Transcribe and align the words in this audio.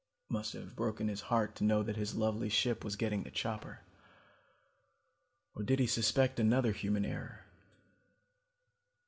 It 0.27 0.33
must 0.33 0.53
have 0.53 0.75
broken 0.75 1.07
his 1.09 1.21
heart 1.29 1.55
to 1.57 1.63
know 1.63 1.83
that 1.83 1.95
his 1.95 2.15
lovely 2.15 2.49
ship 2.49 2.83
was 2.83 2.95
getting 2.95 3.21
the 3.21 3.29
chopper. 3.29 3.81
Or 5.53 5.61
did 5.61 5.77
he 5.77 5.85
suspect 5.85 6.39
another 6.39 6.71
human 6.71 7.05
error? 7.05 7.45